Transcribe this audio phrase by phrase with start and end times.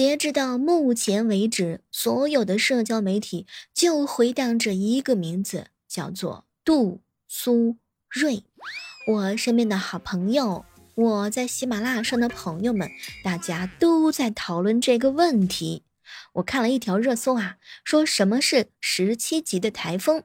[0.00, 7.76] 截止到目前为止，所有的社交媒体就回荡着一个名字，叫做杜苏
[8.08, 8.44] 芮。
[9.06, 12.90] 我身边的好朋友，我在喜马拉雅上的朋友们，
[13.22, 15.82] 大家都在讨论这个问题。
[16.32, 20.22] 我看了一条热搜啊，说什么是十七级的台风？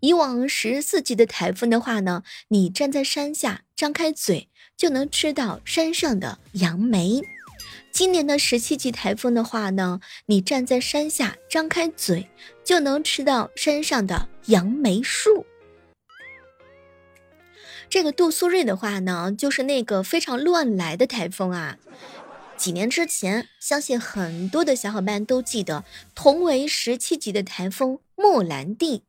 [0.00, 7.20] 以往十四级的台风的话呢，你站在山下，张开嘴就能吃到山上的杨梅。
[7.98, 12.28] 今年的十七级台风的话呢，你站在山下，张开嘴
[12.62, 15.44] 就能吃到山上的杨梅树。
[17.90, 21.76] 这个杜苏芮的话呢，就是那个非常乱来的台风啊。
[22.56, 29.02] 几年之前，相信很多的小伙伴都记得，同为十七级的台风莫兰蒂，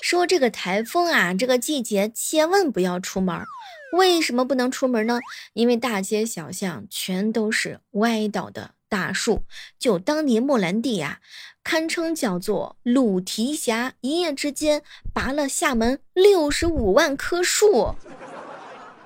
[0.00, 3.44] 说这个台风啊，这个季节千万不要出门。
[3.92, 5.20] 为什么不能出门呢？
[5.52, 9.44] 因为大街小巷全都是歪倒的大树。
[9.78, 11.20] 就当年莫兰蒂呀，
[11.62, 17.94] 堪称叫做鲁提辖，一夜之间拔了厦门六十五万棵树。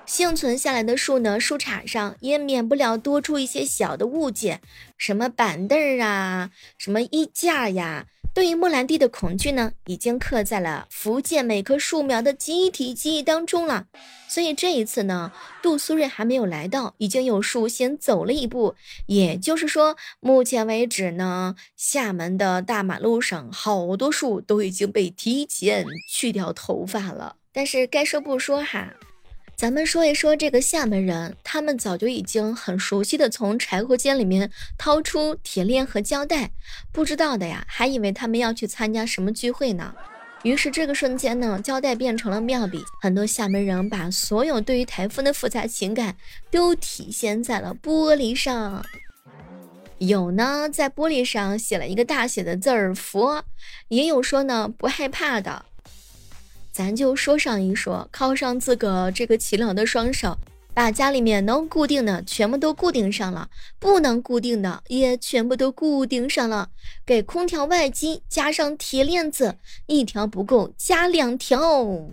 [0.05, 4.61] 幸存下来的树呢，树杈上也免不了多出一些小的物件，
[4.97, 8.05] 什么板凳啊，什么衣架呀。
[8.33, 13.87] 对于莫兰蒂的恐惧呢，已经刻在了福建每棵树苗的集体记忆当中了。
[14.27, 15.31] 所以这一次呢，
[15.63, 18.75] 杜苏芮还没有来到，已经有树先走了一步。
[19.07, 27.37] 也就是说，目前为止呢，厦门的大马路上好多树都已经被提前去掉头发了。
[27.51, 28.93] 但是该说不说哈。
[29.57, 36.51] 咱们说一说这个厦门人，他们早就已经很熟悉的从柴火间里面掏出铁链和胶带，
[36.91, 39.95] 不知道的呀，还以为他们要去参加什么聚会呢。
[40.43, 46.15] 于是这个瞬间呢，胶带变成了妙笔，很多厦门人把所有对于台风的复杂情感
[46.51, 48.85] 都体现在了玻璃上。
[49.97, 53.43] 有呢，在玻璃上写了一个大写的字儿“佛”，
[53.89, 55.65] 也有说呢不害怕的。
[56.77, 60.37] 咱就说上一说，靠上自个这个勤劳的双手，
[60.75, 63.49] 把家里面能固定的全部都固定上了，
[63.79, 66.69] 不能固定的也全部都固定上了。
[67.03, 69.55] 给空调外机加上铁链子，
[69.87, 72.07] 一条不够加两条。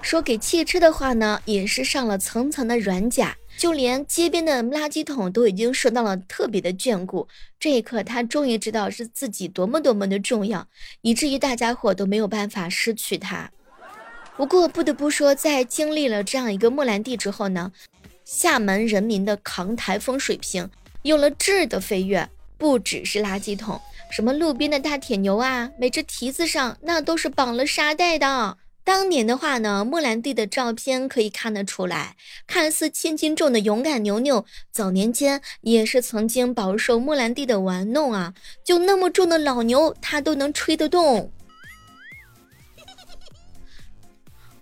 [0.00, 7.26] 说给汽车的话呢，也是上了层层的软甲，就连街边的垃圾桶都已经受到了特别的眷顾。
[7.58, 10.68] 这一刻，他终于知道是自己多么多么的重要，
[11.00, 13.50] 以至于大家伙都没有办法失去他。
[14.36, 17.72] 不过不得不说，在经历了这样一个莫兰蒂之后呢，
[18.24, 20.68] 厦门人民的扛台风水平
[21.02, 23.80] 有了质的飞跃，不只是垃圾桶，
[24.12, 28.58] 什么路边的大铁牛啊，每只蹄子上那都是绑了沙袋的。
[28.84, 32.14] 当年的话呢，莫兰蒂的照片可以看得出来，
[32.46, 41.32] 看似千斤重的勇敢牛牛，早年间也是曾经饱受莫兰蒂的玩弄啊，就那么重的老牛，它都能吹得动。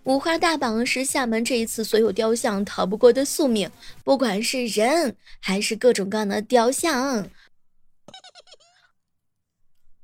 [0.04, 3.70] 五花大绑是厦门这一次所有雕像逃不过的宿命，
[4.04, 7.28] 不管是人还是各种各样的雕像。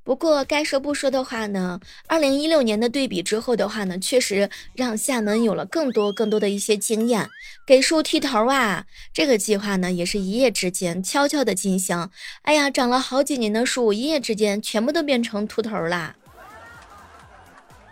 [0.02, 1.78] 不过该说不说的话呢，
[2.08, 7.28] 二零一六年的对比之后的话呢，确实让厦门有了更多更多的一些经验。
[7.66, 12.08] 给树剃头啊，这个计划呢也是一夜之间悄悄的进行。
[12.42, 16.16] 哎呀，长了好几年的树，一夜之间全部都变成秃头啦。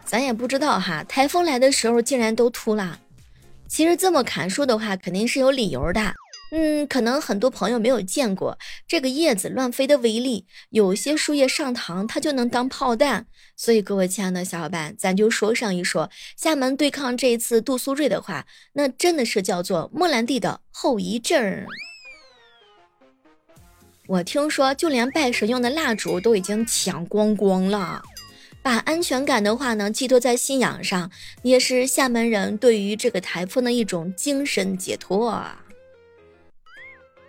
[0.09, 2.99] 咱也不知道哈，台风来的时候竟然都秃了。
[3.69, 6.15] 其实这么砍树的话，肯定是有理由的。
[6.51, 13.27] 嗯，可能很多朋友没有见过这个叶子乱飞的威力，有些树叶上膛，它就能当炮弹。
[13.55, 16.09] 所以各位亲爱的小伙伴，咱就说上一说
[16.39, 21.67] 厦门对抗这一次杜苏芮的话，那真的是叫做莫兰蒂的后遗症。
[24.07, 28.03] 我听说，就连拜神用的蜡烛都已经抢光光了。
[28.63, 31.11] 把安全感的话呢，寄托在信仰上，
[31.43, 35.65] 也是厦门人对于这个台风的一种精神解脱啊。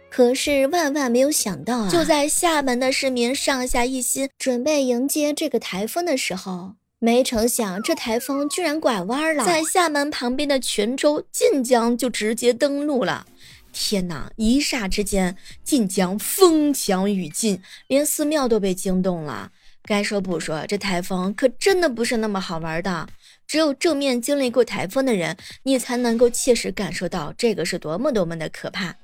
[0.10, 13.28] 可是万万没有想到啊，就在厦门的市民上下一心，准备迎接这个台风的时候，没成想这台风居然拐弯了，在厦门旁边的泉州晋江就直接登陆了。
[13.72, 14.32] 天哪！
[14.36, 19.52] 一霎之间，晋江风强雨劲，连寺庙都被惊动了。
[19.90, 23.08] 该说不说，这台风可真的不是那么好玩的。
[23.48, 28.96] 只有正面经历过台风的人，你才能够切实感受到这个是多么多么的可怕。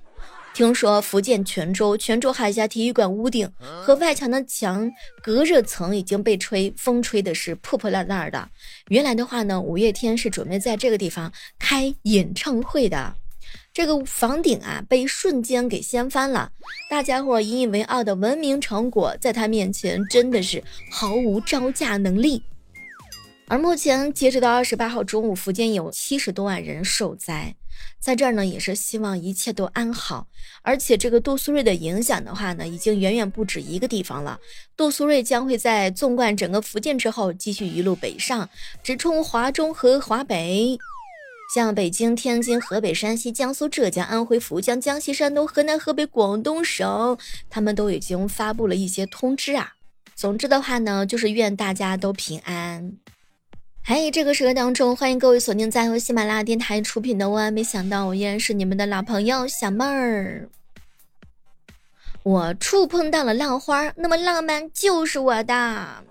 [0.54, 4.90] 听说福建泉州泉州海峡体育馆屋顶和外墙的墙
[5.24, 8.48] 隔热层已经被吹风吹的是破破烂烂的。
[8.90, 13.16] 原来的话呢，五月天是准备在这个地方开演唱会的。
[13.75, 16.50] 这个房顶啊被瞬间给掀翻了，
[16.89, 22.42] 大家伙引以为傲的文明成果，在他面前真的是毫无招架能力。
[23.48, 27.54] 而目前截止到二十八号中午，福建有七十多万人受灾，
[28.00, 30.25] 在这儿呢也是希望一切都安好。
[30.62, 34.39] 而且这个杜苏芮的影响的话呢，已经远远不止一个地方了。
[34.78, 38.50] 杜苏芮将会在纵贯整个福建之后，继续一路北上，
[38.81, 40.80] 直冲华中和华北，
[41.53, 47.18] 像北京、天津、河北、山西、江苏、浙江、安徽、福江、江西、山东、河南、河北、广东省，
[47.50, 49.74] 他们都已经发布了一些通知啊。
[50.15, 52.94] 总之的话呢，就是愿大家都平安。
[53.83, 60.50] 嘿，这个时刻当中，欢迎各位锁定在由喜马拉雅电台出品的《万万没想到》，我依然是你们的老朋友小妹儿。
[62.24, 66.03] 我触碰到了浪花，那么浪漫就是我的。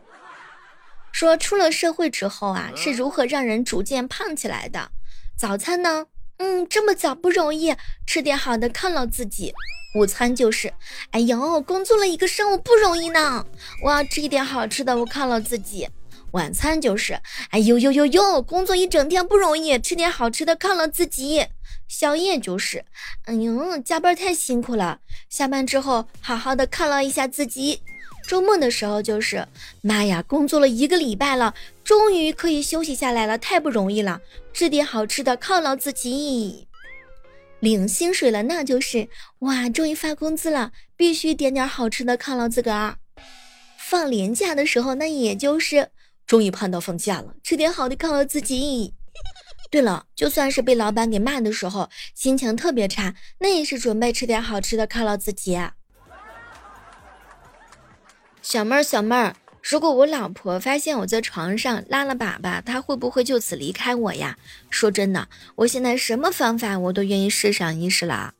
[1.11, 4.91] 说出了社会之后啊，是如何让人逐渐胖起来的？
[5.37, 6.07] 早餐呢？
[6.39, 7.75] 嗯，这么早不容易，
[8.07, 9.53] 吃点好的犒劳自己。
[9.97, 10.73] 午餐就是，
[11.11, 13.45] 哎呦，工作了一个上午不容易呢，
[13.83, 15.89] 我要吃一点好吃的，我犒劳自己。
[16.33, 17.21] 晚餐就是，
[17.51, 21.47] 哎呦呦呦呦，工作一整天不容易，吃点好吃的犒劳自己。
[21.87, 22.85] 宵夜就是，
[23.25, 24.99] 哎呦，加班太辛苦了，
[25.29, 27.83] 下班之后好好的犒劳一下自己。
[28.27, 29.47] 周末的时候就是，
[29.83, 34.21] 妈呀，工作了一个礼拜了，终于可以休息下来了，太不容易了，
[34.53, 36.67] 吃点好吃的犒劳自己。
[37.61, 39.09] 领薪水了，那就是，
[39.41, 42.97] 哇，终于发工资了，必须点点好吃的犒劳自个儿。
[43.79, 45.91] 放年假的时候，那也就是。
[46.27, 48.95] 终于盼到放假了，吃点好的犒劳自己。
[49.71, 55.59] 对了，就算是被老板给骂的时候，心情特别差，那也是准备吃点好吃的犒劳自己。
[58.45, 64.37] 小妹儿，小妹儿，如果我老婆发现我在床上拉了粑粑，她会不会就此离开我呀？
[64.69, 68.35] 说真的，我现在什么方法我都愿意试上一试了。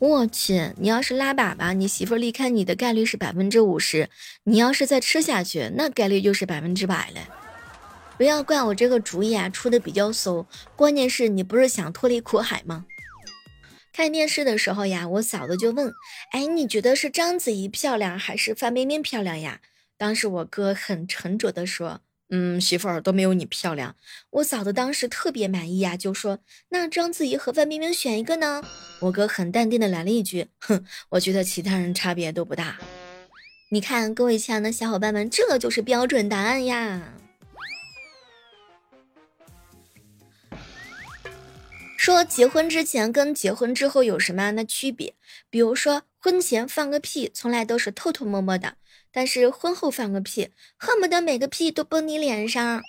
[0.00, 4.08] 我去，你要是拉粑粑，你媳妇离开你的概率是百分之五十；
[4.44, 7.20] 你要是再吃下去，那概率就是百分之百了。
[8.18, 10.46] 不要怪我这个主意啊，出的比较馊。
[10.76, 12.84] 关键是你不是想脱离苦海吗？
[13.98, 15.92] 看电视的时候呀，我嫂子就问
[16.30, 19.60] ：“哎，你觉得是章子怡漂亮还是范冰冰漂亮呀？”
[19.98, 22.00] 当时我哥很沉着的说。
[22.30, 23.96] 嗯，媳妇儿都没有你漂亮。
[24.30, 26.38] 我嫂子当时特别满意呀，就说
[26.70, 28.62] ：“那章子怡和范冰冰选一个呢？”
[29.02, 32.78] 我哥很淡定的来了一句：“哼，我觉得其他人差别都不大。”
[33.72, 37.14] 你看，各位亲爱的小伙伴们，这就是标准答案呀。
[42.08, 45.14] 说结婚之前跟结婚之后有什么样的区别？
[45.50, 48.76] 比如说，婚前放个屁，从来都是偷偷摸摸的。
[49.12, 52.80] 但是婚后放个屁，恨不得每个屁都崩你脸上。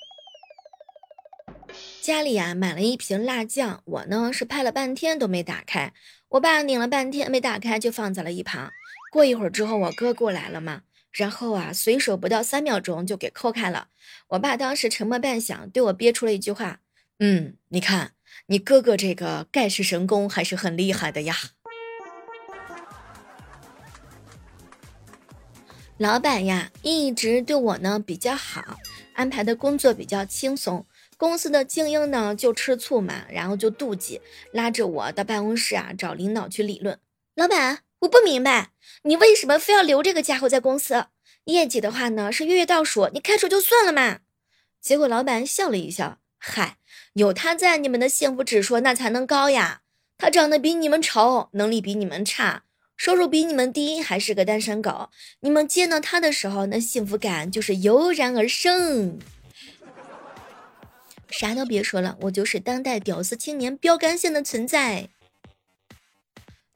[2.02, 5.92] 家里啊买了一瓶辣酱，我呢是拍了半天都没打开，
[6.30, 8.72] 我爸拧了半天没打开就放在了一旁。
[9.12, 13.90] 过一会儿之后，我哥过来了嘛，然后啊随手不到三秒钟就给抠开了。
[14.30, 16.80] 我爸当时沉默半晌，对我憋出了一句话
[17.20, 18.14] ：“嗯，你看
[18.48, 21.36] 你哥哥这个盖世神功还是很厉害的呀。”
[25.98, 28.80] 老板呀，一直对我呢比较好，
[29.16, 30.86] 安排的工作比较轻松。
[31.18, 34.22] 公司的精英呢就吃醋嘛，然后就妒忌，
[34.54, 36.98] 拉着我到办公室啊找领导去理论。
[37.36, 38.70] 老板，我不明白
[39.04, 41.08] 你为什么非要留这个家伙在公司？
[41.44, 44.20] 业绩的话呢是月月倒数，你开除就算了嘛。
[44.80, 46.78] 结果老板笑了一笑，嗨，
[47.14, 49.82] 有他在，你们的幸福指数那才能高呀。
[50.18, 52.64] 他长得比你们丑，能力比你们差。
[52.98, 55.10] 收入比你们低，还是个单身狗。
[55.42, 59.20] 你们见到他的时候，那幸福感就是油然而生。
[61.30, 65.08] 啥都别说了，我就是当代屌丝青年标杆线的存在。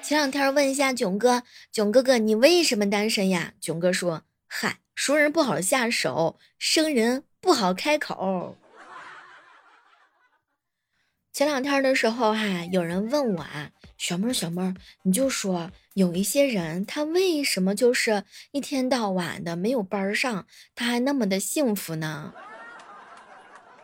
[0.02, 3.54] 前两天问一下囧哥，囧哥哥，你为什么单身呀？
[3.60, 8.56] 囧哥说：嗨，熟人不好下手，生人不好开口。
[11.34, 22.36] 前两天的时候哈，有人问我啊，小妹儿小妹儿，你就说有一些人他为什么就是一天到晚的没有班上，他还那么的幸福呢？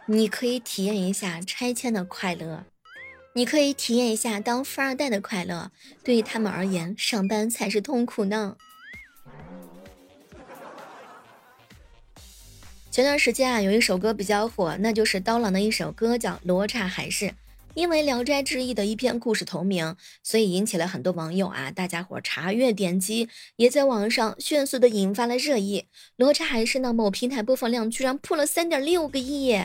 [0.06, 2.65] 你可以体验一下拆迁的快乐，
[3.34, 5.72] 你可以体验一下当富二代的快乐，
[6.03, 8.58] 对于他们而言，上班才是痛苦呢。
[12.91, 17.25] 前段时间啊，有一首歌比较火，那就是刀郎的一首歌，叫《罗刹海市》。
[17.75, 25.86] 因为《聊斋志异》的一篇故事同名，所以引起了很多网友啊，大家伙查阅点击，也在网上迅速的引发了热议。
[26.17, 29.62] 《罗刹海市》呢，某平台播放量居然破了三点六个亿。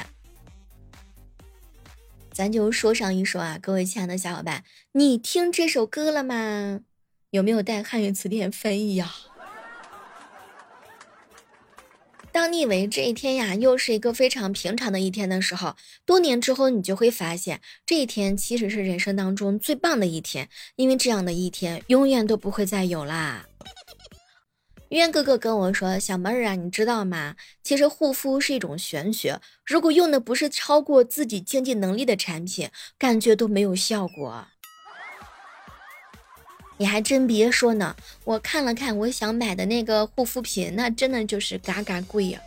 [2.31, 6.81] 咱就说上一说啊，各位亲爱的小伙伴，你听这首歌了吗？
[7.31, 9.11] 有没有带汉语词典翻译呀？
[12.35, 23.47] 当你以为这一天呀又是一个非常平常的一天的时候，多年之后你就会发现，这一天其实是人生当中最棒的一天，因为这样的一天永远都不会再有啦。
[24.89, 27.37] 渊哥哥跟我说：“小妹儿啊，你知道吗？
[27.63, 34.49] 其实护肤是一种玄学，如果用的不是超过自己经济能力的产品，感觉都没有效果。”
[36.77, 42.41] 你还真别说呢，我看了看我想买的那个护肤品，那真的就是嘎嘎贵呀。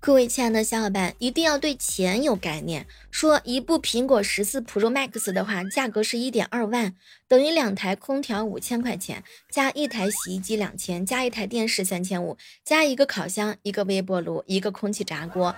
[0.00, 2.86] 各位亲爱的小伙伴，一定要对钱有概念。
[3.10, 6.94] 说一部苹果十四 Pro Max 的话，价格是一点二万，
[7.26, 15.54] 等于两台空调五千块钱，加一台洗衣机两千，加一台电视三千五，加一个烤箱、一个微波炉、一个空气炸锅。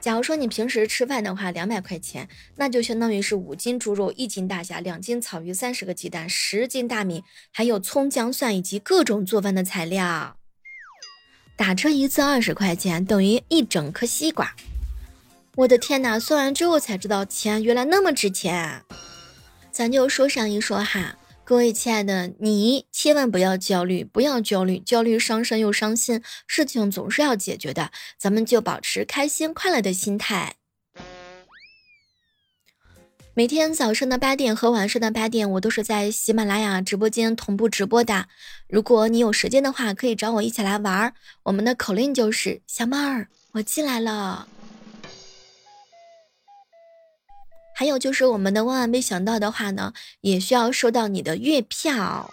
[0.00, 2.26] 假如说你平时吃饭的话，两百块钱，
[2.56, 10.36] 那就相当于是五斤猪肉、一斤大虾、两斤草鱼、三十个鸡蛋、十斤大米，还有葱姜蒜以及各种做饭的材料。
[11.54, 14.56] 打车一次二十块钱，等于一整颗西瓜。
[15.56, 16.18] 我的天哪！
[16.18, 18.82] 算完之后才知道钱原来那么值钱。
[19.70, 21.18] 咱就说上一说哈。
[21.50, 26.22] 各位亲爱的，你千万不要焦虑，不要焦虑，焦虑伤身又伤心。
[26.46, 30.54] 事情总是要解决的，咱们就保持开心快乐的心态。
[33.34, 38.28] 每天早上的八点和晚上的八点，我都是在喜马拉雅直播间同步直播的。
[38.68, 41.14] 如果你有时间的话，可以找我一起来玩儿。
[41.42, 44.46] 我们的口令就是“小妹儿，我进来了”。
[47.80, 52.30] 还有就是我们的万万没想到的话呢，也需要收到你的月票。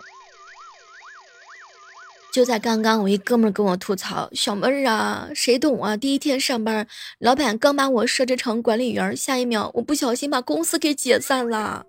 [2.33, 5.95] 就在刚刚，我一哥们儿跟我吐槽：“小妹儿啊，谁懂啊？
[5.95, 6.85] 第一天上班，
[7.19, 11.85] 老板刚把我设置成管理员，下一秒我不小心把公司给解散了。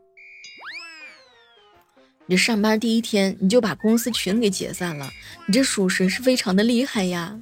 [2.26, 5.10] 你上班第一天你就把公司群给解散了，
[5.48, 7.36] 你这属实是非常的厉害呀。”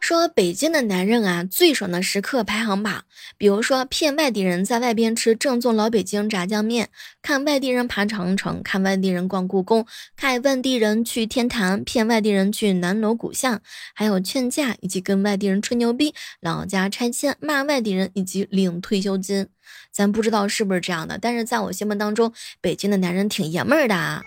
[0.00, 3.04] 说北京的男人啊，最爽的时刻排行榜，
[3.36, 6.88] 比如说骗外地人在外边吃正宗老北京炸酱面，
[7.20, 9.86] 看外地人爬长城，看外地人逛故宫，
[10.16, 13.60] 看外地人去天坛，骗外地人去南锣鼓巷，
[13.94, 19.48] 还有劝架以及跟外地人吹牛逼，老家拆迁，骂外地人以及领退休金。
[19.92, 24.22] 咱不知道是不是这样的，但是在我心目当中，北京的男人挺爷们儿的啊。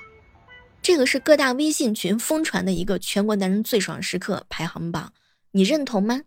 [0.83, 5.11] 这个是各大微信群疯传的一个全国男人最爽时刻排行榜。
[5.51, 6.21] 你认同吗？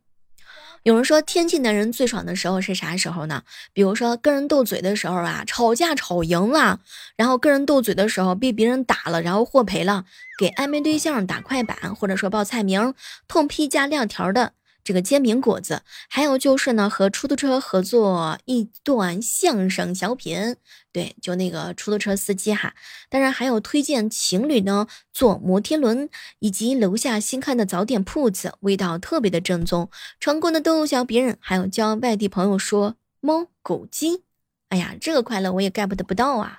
[0.82, 3.42] 有人说天气男人最爽的时候是啥时候呢？
[3.72, 6.80] 比如说跟人斗嘴的时候啊，吵架吵赢了，
[7.16, 10.04] 然后跟人斗嘴的时候被别人打了，然后获赔了，
[10.38, 12.92] 给暧昧对象打快板，或者说报菜名，
[13.26, 14.52] 痛批加亮条的。
[14.84, 20.56] 这个煎饼果子，还有就是呢，和出租车合作一段相声小品，
[20.92, 22.74] 对，就那个出租车司机哈。
[23.08, 29.88] 当然还有推荐情侣呢坐摩天轮，以及楼下新开的早点铺子，味道特别的正宗。
[30.20, 34.22] 成功的逗笑别人，还有教外地朋友说猫狗鸡。
[34.68, 36.58] 哎呀，这个快乐我也 get 不到啊。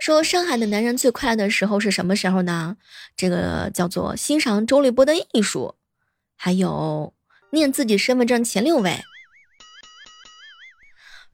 [0.00, 2.76] 说上海的男人最快乐的时候是什么时候呢？
[3.16, 5.76] 这个叫做欣赏周立波的艺术。
[6.36, 7.12] 还有
[7.50, 9.00] 念自己身份证前六位。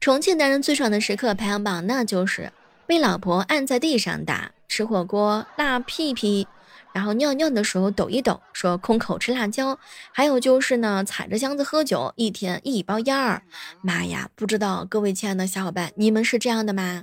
[0.01, 2.53] 重庆男人最爽的时刻排行榜，那就是
[2.87, 6.49] 被老婆按在地上打，吃火锅辣屁屁，
[6.95, 9.79] 然后尿尿的时候抖一抖，说空口吃辣椒。
[10.11, 13.43] 还有就是呢，踩着箱子喝酒，一天一包烟儿。
[13.83, 17.03] 妈呀，不知道各位亲爱的小伙伴，你们是这样的吗？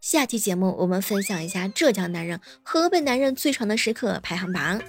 [0.00, 4.80] 下期节目我们分享一下浙江男人、河北男人最爽的时刻排行榜。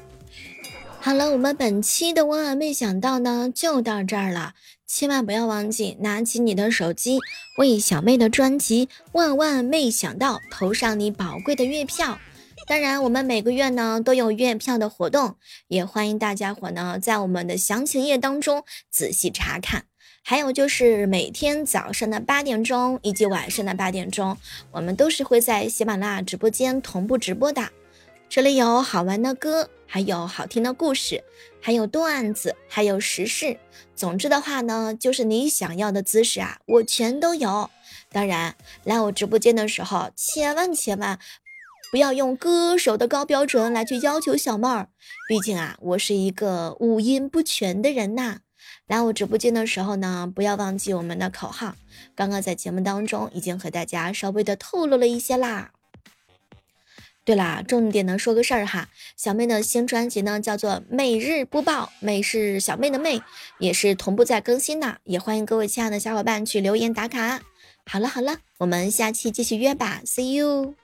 [1.01, 4.53] 好了，我们本期的万万没想到呢，就到这儿了。
[4.85, 7.19] 千万不要忘记拿起你的手机，
[7.57, 12.19] 为小妹的专辑《万万没想到》投上你宝贵的月票。
[12.67, 15.37] 当然，我们每个月呢都有月票的活动，
[15.69, 19.85] 也欢迎大家伙呢在我们的详情页当中仔细查看。
[20.21, 24.37] 还有就是每天早上的八点钟以及晚上的八点钟，
[24.71, 27.69] 我们都是会在喜马拉雅直播间同步直播的。
[28.29, 29.67] 这里有好玩的歌。
[29.91, 31.23] 还有好听的故事，
[31.59, 33.57] 还有段子，还有时事。
[33.95, 37.71] 总之的话呢，就是你想要的姿势啊，我全都有。
[38.11, 41.17] 当然，来我直播间的时候，千万千万
[41.89, 44.89] 不要用歌手的高标准来去要求小妹儿，
[45.27, 48.41] 毕竟啊，我是一个五音不全的人呐。
[48.85, 51.73] 来我直播间的时候呢，不要忘记我们的口号。
[52.13, 55.71] 刚刚在节目当中已经和大家稍微的透露了一些啦。
[57.29, 63.21] 对啦，重点呢说个事儿哈，小妹的新专辑呢叫做《每日播报》，妹是小妹的妹，
[63.59, 67.39] 也是同步在更新的，也欢迎各位亲爱的小伙伴去留言打卡。
[67.85, 70.78] 好了好了，我们下期继续约吧，See you。